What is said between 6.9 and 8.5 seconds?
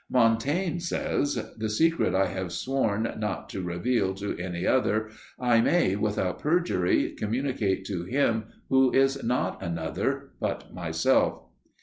communicate to him